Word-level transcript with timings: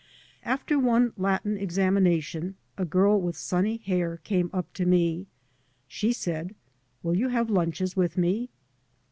After 0.41 0.79
one 0.79 1.13
Latin 1.15 1.59
examination 1.59 2.55
a 2.75 2.85
girl 2.85 3.21
with 3.21 3.37
sunny 3.37 3.77
hair 3.77 4.17
came 4.23 4.49
up 4.51 4.73
to 4.73 4.87
me. 4.87 5.27
She 5.87 6.11
said," 6.11 6.55
Will 7.03 7.15
you 7.15 7.27
have 7.29 7.51
lunches 7.51 7.95
with 7.95 8.17
me 8.17 8.49